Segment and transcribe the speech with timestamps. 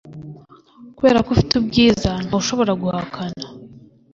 [0.95, 3.45] kuberako ufite ubwiza ntawushobora guhakana